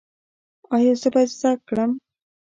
ایا 0.75 0.93
زه 1.01 1.07
باید 1.13 1.29
زده 1.39 1.51
کړم؟ 1.67 1.91